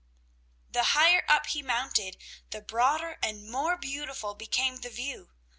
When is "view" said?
4.89-5.29